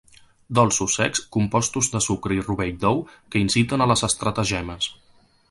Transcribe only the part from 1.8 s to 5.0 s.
de sucre i rovell d'ou que inciten a les estratagemes.